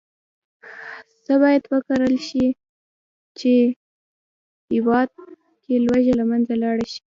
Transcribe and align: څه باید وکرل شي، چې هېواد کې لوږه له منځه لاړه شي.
څه 1.23 1.33
باید 1.41 1.63
وکرل 1.73 2.15
شي، 2.27 2.45
چې 3.39 3.53
هېواد 4.71 5.09
کې 5.63 5.75
لوږه 5.85 6.13
له 6.19 6.25
منځه 6.31 6.53
لاړه 6.63 6.85
شي. 6.91 7.01